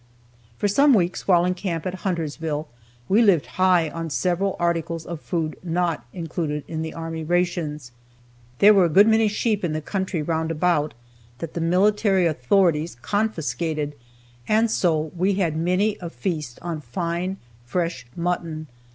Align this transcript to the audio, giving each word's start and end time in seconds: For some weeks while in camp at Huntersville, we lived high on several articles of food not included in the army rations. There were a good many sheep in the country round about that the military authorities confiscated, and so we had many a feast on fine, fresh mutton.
For 0.57 0.67
some 0.67 0.95
weeks 0.95 1.27
while 1.27 1.45
in 1.45 1.53
camp 1.53 1.85
at 1.85 1.93
Huntersville, 1.93 2.67
we 3.07 3.21
lived 3.21 3.45
high 3.61 3.87
on 3.91 4.09
several 4.09 4.55
articles 4.59 5.05
of 5.05 5.21
food 5.21 5.55
not 5.61 6.07
included 6.11 6.63
in 6.67 6.81
the 6.81 6.95
army 6.95 7.23
rations. 7.23 7.91
There 8.57 8.73
were 8.73 8.85
a 8.85 8.89
good 8.89 9.07
many 9.07 9.27
sheep 9.27 9.63
in 9.63 9.73
the 9.73 9.79
country 9.81 10.23
round 10.23 10.49
about 10.49 10.95
that 11.37 11.53
the 11.53 11.61
military 11.61 12.25
authorities 12.25 12.95
confiscated, 13.03 13.93
and 14.47 14.71
so 14.71 15.11
we 15.15 15.35
had 15.35 15.55
many 15.55 15.99
a 16.01 16.09
feast 16.09 16.57
on 16.63 16.81
fine, 16.81 17.37
fresh 17.67 18.07
mutton. 18.15 18.65